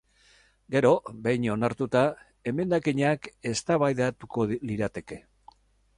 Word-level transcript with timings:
Gero, 0.75 0.93
behin 1.27 1.45
onartuta, 1.55 2.01
emendakinak 2.53 3.29
eztabaidatuko 3.53 4.47
lirateke. 4.71 5.25